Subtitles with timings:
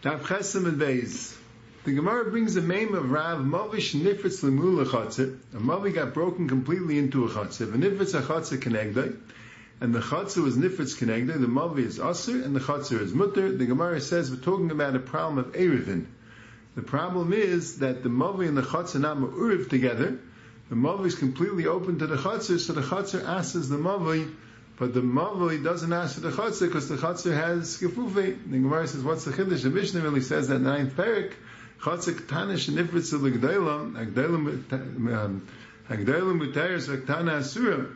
[0.00, 1.40] The
[1.84, 5.36] Gemara brings the name of Rav Mavish Nifritz Lemul Chatzir.
[5.52, 7.72] A Mavi got broken completely into a Chatzir.
[7.72, 9.16] The Nifritz a Chatzir Kenegdai.
[9.80, 11.40] And the Chatzir was Nifritz Kenegdai.
[11.40, 13.50] The Mavi is Asr and the Chatzir is Mutter.
[13.50, 16.06] The Gemara says we're talking about a problem of Erevin.
[16.76, 20.16] The problem is that the Mavi and the Chatzir are not Ma'uriv together.
[20.68, 24.32] The Mavi is completely open to the Chatzir, so the Chatzir asks the Mavi
[24.78, 28.14] but the Mavli doesn't ask for the Chatzir because the Chatzir has Gefufe.
[28.14, 29.62] The Gemara says, what's the Chiddush?
[29.62, 31.32] The Mishnah really says that ninth Perik,
[31.80, 35.48] Chatzir Ktanish Nifritz L'Gdeilam, Hagdeilam um,
[35.88, 37.86] Muteris V'Ktana Asura.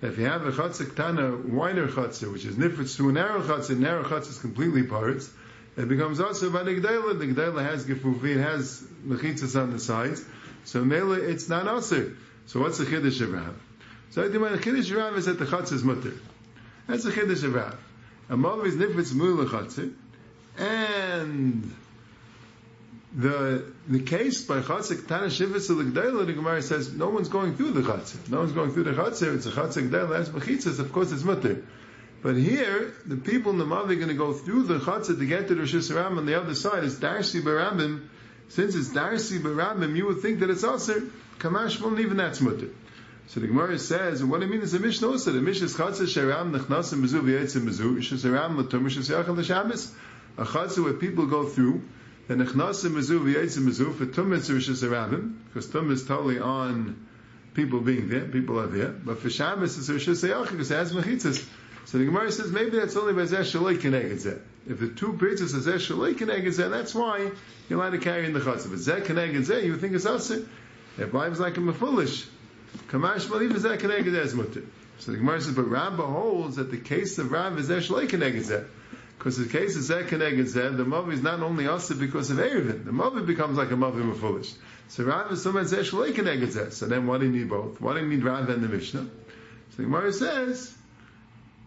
[0.00, 3.76] If you have a Chatzir Ktana, wider Chatzir, which is Nifritz to a narrow Chatzir,
[3.76, 5.28] narrow Chatzir is completely parts,
[5.76, 7.18] it becomes also by the Gdeila.
[7.18, 10.24] The Gdeila has Gefufe, it has Mechitzas on the sides.
[10.64, 12.16] So Mela, it's not Asir.
[12.46, 13.56] So what's the Chiddush of Rav?
[14.10, 16.12] So the Chiddush Rav is that the Chatzir is Mutter.
[16.88, 17.78] That's the Chiddush of Rav.
[18.30, 19.92] A Mav is Nifritz Chatzir,
[20.56, 21.74] and
[23.14, 27.72] the the case by Chatzir Tana Shivitz L'Gdayla, the Gemara says no one's going through
[27.72, 28.30] the Chatzir.
[28.30, 29.34] No one's going through the Chatzir.
[29.34, 30.08] It's a Chatzir Gdayla.
[30.08, 30.78] That's Mechitzas.
[30.78, 31.62] Of course, it's Mutter.
[32.22, 35.26] But here, the people in the Mav are going to go through the Chatzir to
[35.26, 36.84] get to the Rosh on the other side.
[36.84, 38.08] It's Darshi Barabim.
[38.48, 41.02] Since it's Darshi Barabim, you would think that it's Aser.
[41.38, 42.70] Kamash, well, even that's Mutter.
[43.28, 45.32] So the Gemara says, and what do you mean is a Mishnah also?
[45.32, 49.92] The Mishnah is Chatzah Sheram Nechnasim Bezu V'yetzim Isha Sheram L'tom Isha Seyachal L'Shabbos
[50.38, 51.82] A Chatzah where people go through
[52.26, 57.06] the Nechnasim Bezu V'yetzim Bezu for Tumitz Isha Sheramim because Tum is totally on
[57.52, 58.88] people being there, people are there.
[58.88, 61.46] But for Shabbos it's Isha Seyachal because it has Mechitzas.
[61.84, 65.54] So the Gemara says maybe that's only by Zeh Shaloi Keneged If the two pizzas
[65.54, 67.30] are Zeh Shaloi Keneged that's why
[67.68, 68.70] you're allowed to carry in the Chatzah.
[68.70, 70.48] But Zeh Keneged you think it's Asir.
[70.96, 72.26] It vibes like a foolish.
[72.88, 74.62] Kamash Maliv is that connected mutter.
[74.98, 78.66] So the Gemara says, but Rabba holds that the case of Rav is Eshlei connected
[79.18, 82.84] because the case is that connected the Mavi is not only also because of Erevin.
[82.84, 84.52] The Mavi becomes like a Mavi foolish.
[84.88, 87.80] So Rav is says Eshlei connected So then why do you need both?
[87.80, 89.02] Why do you need Rav and the Mishnah?
[89.02, 90.74] So the Gemara says,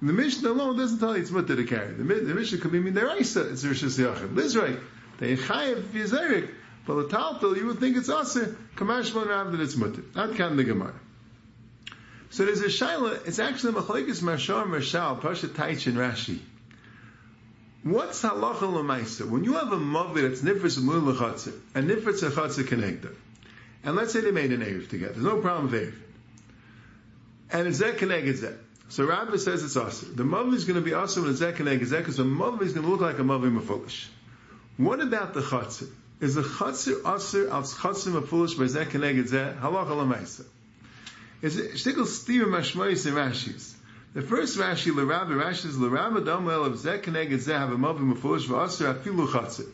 [0.01, 1.93] the Mishnah alone doesn't tell you it's mutter to carry.
[1.93, 4.33] The, the Mishnah could be Midaraisa, it's Rishis Yachid.
[4.33, 4.79] Lizrei,
[5.19, 6.49] they chayev Yizerik,
[6.87, 10.01] but the Taltal, you would think it's Aser, Kamash Rav that it's mutter.
[10.15, 10.95] Not kind the Gemara.
[12.31, 13.27] So there's a shaila.
[13.27, 16.39] It's actually machlekes Mashar Marshal Pasha Taich and Rashi.
[17.83, 19.29] What's halacha lemaisa?
[19.29, 23.15] When you have a mavi that's nifris mul lechatzer and nifris lechatzer connected,
[23.83, 25.93] and let's say they made an erev together, there's no problem with
[27.51, 28.53] and it's that connected that.
[28.89, 30.15] So Rabbi says it's awesome.
[30.15, 32.63] The mavi is going to be awesome when it's that connected that because the mavi
[32.63, 34.07] is going to look like a mavi mafulish.
[34.77, 35.89] What about the chatzer?
[36.19, 40.45] Is the chatzer aser al chatzer mafulish by zeh connected zeh halacha lemaisa?
[41.41, 43.75] Is shtickle steer mashmois and Rashi's.
[44.13, 48.45] The first Rashi, the L'Rabba, Rashi is L'Rabba Domel of Zeh Keneged Zeh Mavim Mefurish
[48.45, 49.69] V'Aser Afilu Chatzit.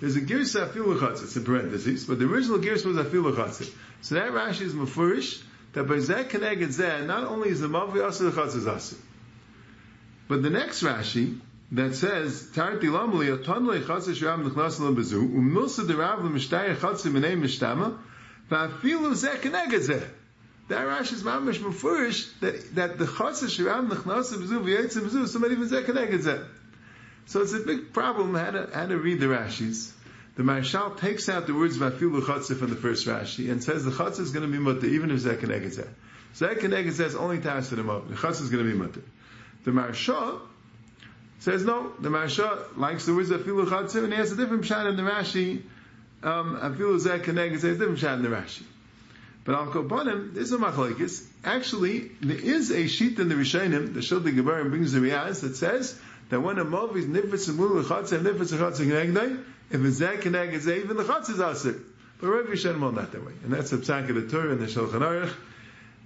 [0.00, 3.70] There's a Girsa Afilu Chatzit in parentheses, but the original Girsa was Afilu Chatzit.
[4.00, 5.42] So that Rashi is Mefurish
[5.74, 8.96] that by Zeh Keneged Zeh, not only is the Mavim Aser Chatzit Aser,
[10.26, 11.38] but the next Rashi
[11.72, 16.74] that says Tarti Lamli Aton Le Chatzit Shram Nechnas Le Bezu Umilsa Derav Le Mishtaya
[16.76, 17.98] Chatzit Menei Mishtama
[18.50, 20.08] V'Afilu Zeh Keneged Zeh
[20.72, 25.54] that Rashi is mamish mufurish that that the chassid shiram nechnasa b'zu v'yetzim b'zu somebody
[25.54, 26.46] even zeh connected.
[27.26, 29.92] So it's a big problem how to how to read the Rashis.
[30.34, 33.90] The Marshal takes out the words vafilu chatzah from the first Rashi and says the
[33.90, 38.06] chatzah is going to be mutter even if connected zeh is only to the mother.
[38.08, 39.02] The chatzah is going to be mutter.
[39.64, 40.40] The Marshal
[41.40, 41.92] says no.
[42.00, 45.02] The Marshal likes the words vafilu chatzah and he has a different pshat in the
[45.02, 45.62] Rashi.
[46.22, 48.62] Um, afilu is a different pshat in the Rashi.
[49.44, 51.26] But al kopanim, there's a machlekes.
[51.44, 55.56] Actually, there is a sheet in the Rishonim, the Shiltei Giborim brings the Riaz that
[55.56, 55.98] says
[56.28, 60.20] that when a mov is nifetz mulu chatz and nifetz chatz and if it's that
[60.20, 61.82] keneg, it's even the chatz is asik.
[62.20, 64.60] But Rav Rishonim hold not that way, and that's the psak of the Torah and
[64.60, 65.34] the Shulchan Aruch.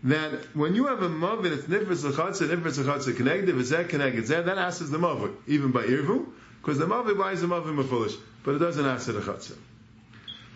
[0.05, 3.49] That when you have a mov and it's nifetz chatz and nifetz chatz and keneg,
[3.49, 6.27] if it's that keneg, it's that, that asks the mov, even by irvu,
[6.63, 8.15] because the mov buys the mov in foolish,
[8.45, 9.53] but it doesn't ask the chatz.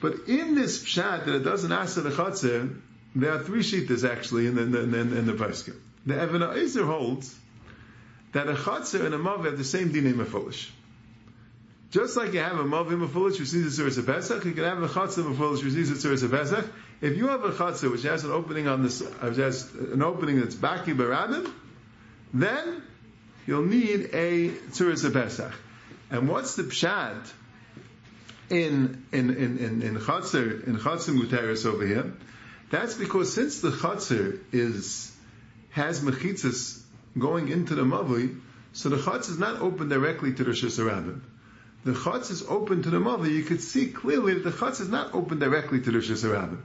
[0.00, 2.80] But in this pshat that it doesn't ask the chatzir,
[3.14, 5.76] there are three shittas actually in the in, in, in the Parskim.
[6.06, 7.36] The Evan Ezer holds
[8.32, 10.72] that a chatzir and a mav have the same din in foolish.
[11.90, 14.64] Just like you have a mav in foolish who sees the of Pesach, you can
[14.64, 16.64] have a chatzir in foolish who sees the of Pesach.
[17.00, 20.40] If you have a chatzir which has an opening on this, which has an opening
[20.40, 21.52] that's baki barabim,
[22.32, 22.82] then
[23.46, 25.52] you'll need a of Pesach.
[26.10, 27.30] And what's the pshat
[28.50, 32.12] in in in in, in chatzir in chatzir muteris over here.
[32.70, 35.12] That's because since the chatzir is
[35.70, 36.82] has mechitzas
[37.18, 38.40] going into the mavli,
[38.72, 41.20] so the chatzir is not open directly to the Rosh
[41.82, 44.90] the chutz is open to the mother, you could see clearly that the chutz is
[44.90, 46.58] not open directly to the Hashanah.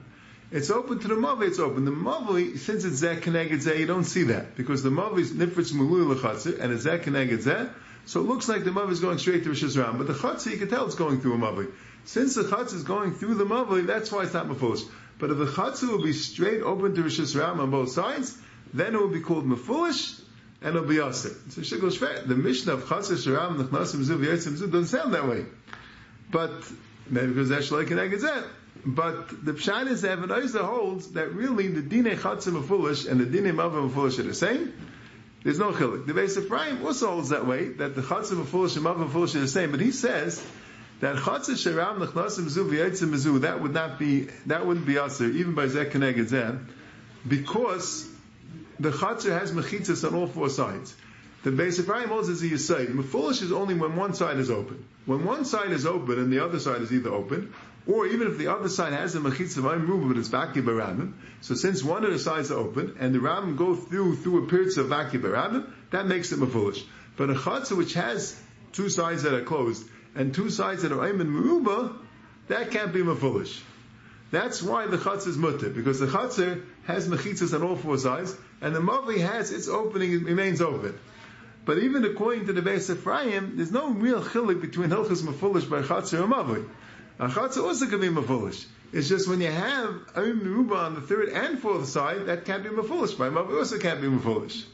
[0.52, 1.86] It's open to the Mavi, it's open.
[1.86, 4.56] The Mavi, since it's Zeh Zeh, you don't see that.
[4.56, 7.70] Because the Mavi is Nifritz L'chatzir, and it's Zeh Keneged Zeh,
[8.06, 9.98] so it looks like the Mavi is going straight to Rosh Hashanah.
[9.98, 11.70] But the Chatzir, you can tell it's going through a Mavi.
[12.04, 14.88] Since the Chatzir is going through the Mavi, that's why it's not Mefulish.
[15.18, 18.38] But if the Chatzir will be straight open to Rosh Hashanah on both sides,
[18.72, 20.20] then it will be called Mefulish,
[20.62, 21.34] and it'll be Aser.
[21.50, 25.28] So Shikol Shver, the Mishnah of Chatzir Sharam, Nechnasim Zuv, Yetzim Zuv, doesn't sound that
[25.28, 25.44] way.
[26.30, 26.52] But,
[27.10, 28.44] maybe because that's like an Zeh.
[28.84, 30.30] But the pshat is that Evan
[30.64, 34.72] holds that really the dine chatzim foolish and the dine mavim foolish are the same.
[35.46, 36.06] There's no chilik.
[36.06, 39.12] The base of Ephraim also holds that way that the chatzim of foolish and mavim
[39.12, 39.70] foolish are the same.
[39.70, 40.44] But he says
[40.98, 45.26] that chatzim sharam nechnasim zu v'yetzim zu that would not be that wouldn't be aser
[45.26, 46.58] even by zek zeh
[47.28, 48.08] because
[48.80, 50.96] the chatzir has mechitzas on all four sides.
[51.46, 53.04] The base of holds as a yisayid.
[53.04, 54.84] Foolish is only when one side is open.
[55.04, 57.54] When one side is open and the other side is either open,
[57.86, 61.12] or even if the other side has a mechitza v'ayim but it's vaki barabim,
[61.42, 64.48] so since one of the sides are open, and the rabim go through through a
[64.48, 66.84] period of vaki barabim, that makes it foolish.
[67.16, 68.36] But a chatzah which has
[68.72, 71.96] two sides that are closed, and two sides that are ayim meruba,
[72.48, 73.62] that can't be foolish.
[74.32, 78.36] That's why the chatzah is mutter, because the chatzah has mechitzas on all four sides,
[78.60, 80.98] and the mavi has its opening, it remains open.
[81.66, 85.68] But even according to the base of Ephraim, there's no real chilik between hilchas mefulish
[85.68, 86.64] by chatzah or mavi.
[87.18, 88.64] A chatzah also can be mafulish.
[88.92, 92.62] It's just when you have Ayim Meruba on the third and fourth side, that can't
[92.62, 93.18] be mafulish.
[93.18, 94.64] By Mavi also can't be mafulish.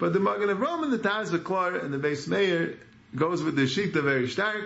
[0.00, 2.78] But the Magen Avraham and the Taz Klar and the Beis Meir
[3.14, 4.64] goes with the Shita very stark,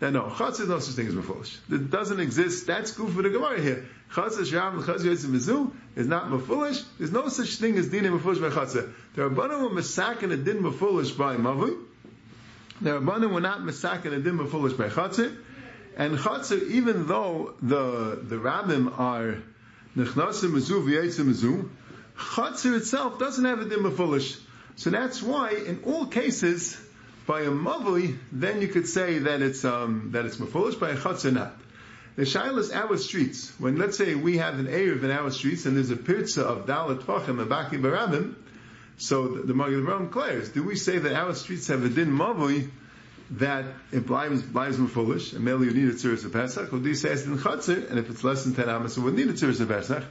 [0.00, 1.56] that no, chatzah is no such thing as mafulish.
[1.70, 2.66] It doesn't exist.
[2.66, 3.86] That's good for the Gemara here.
[4.12, 6.84] Chatzah shram chatzah yotzim mizu is not mafulish.
[6.98, 8.92] There's no such thing as din mafulish by chatzah.
[9.14, 11.76] There are banu were masakin a din mafulish by mavi.
[12.80, 15.36] There are banu were not masakin a din mafulish by chatzah.
[15.96, 19.36] And chatzir, even though the the rabbim are
[19.96, 21.68] nechnasim mizu v'yetzim mizu,
[22.16, 24.38] chatzir itself doesn't have a dimma foolish.
[24.76, 26.76] So that's why, in all cases,
[27.26, 30.78] by a mavli, then you could say that it's um, that it's mafulish.
[30.78, 31.56] By a chatzir, not.
[32.16, 33.52] The shaila is our streets.
[33.58, 36.66] When let's say we have an erev in our streets, and there's a pirza of
[36.66, 38.34] dalat tvachim and baki barabim,
[38.98, 42.10] so the, the Magen Avraham declares, do we say that our streets have a din
[42.10, 42.70] mavli?
[43.30, 46.78] that it blinds blinds were foolish, and merely you need a tziris of Pesach, or
[46.78, 49.14] do you say it's in chatzir, and if it's less than ten amos, it would
[49.14, 50.04] need a tziris of Pesach.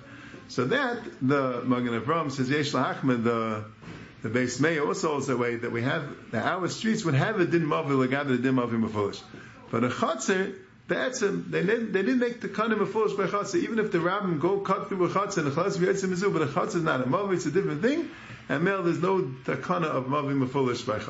[0.47, 3.65] So that the Magen Avram says Yesh Lahachmed the
[4.23, 7.39] the base may also holds that way that we have the our streets would have
[7.39, 9.21] a din mavil agav the din mavil foolish,
[9.69, 10.55] but a chatzir
[10.89, 13.97] a, they didn't they didn't make the kanim of foolish by chatzir even if the
[13.99, 16.83] rabbim go cut through a chatzir and the chatzir v'yetzim mizu but a chatzir is
[16.83, 18.09] not a mavil it's a different thing.
[18.49, 21.01] And male there's no takana of mavil foolish by chatzir.